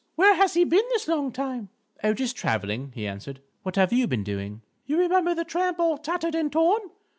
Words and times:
Where 0.15 0.33
has 0.33 0.55
he 0.55 0.63
been 0.63 0.81
this 0.89 1.07
long 1.07 1.31
time?" 1.31 1.69
"Oh, 2.03 2.15
just 2.15 2.35
traveling," 2.35 2.91
he 2.95 3.05
answered. 3.05 3.39
"What 3.61 3.75
have 3.75 3.93
you 3.93 4.07
been 4.07 4.23
doing?" 4.23 4.63
"_You 4.89 4.97
remember 4.97 5.35
the 5.35 5.45
tramp 5.45 5.77
all 5.79 5.99
tattered 5.99 6.33
and 6.33 6.51
torn? 6.51 6.81